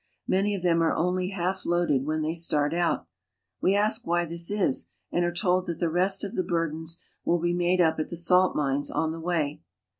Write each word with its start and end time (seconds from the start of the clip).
Many 0.27 0.55
of 0.55 0.63
them 0.63 0.81
are 0.81 0.95
only 0.95 1.27
half 1.29 1.63
loaded 1.63 2.03
kilrhen 2.07 2.23
they 2.23 2.33
start 2.33 2.73
out. 2.73 3.05
We 3.61 3.75
ask 3.75 4.01
why 4.07 4.25
this 4.25 4.49
is, 4.49 4.89
and 5.11 5.23
are 5.23 5.31
told 5.31 5.67
that 5.67 5.77
s 5.77 5.83
rest 5.87 6.23
of 6.23 6.33
the 6.33 6.41
burdens 6.43 6.97
will 7.23 7.37
be 7.37 7.53
made 7.53 7.81
up 7.81 7.99
at 7.99 8.09
the 8.09 8.17
salt 8.17 8.55
mines 8.55 8.91
1 8.91 9.11
the 9.11 9.19
way. 9.21 9.61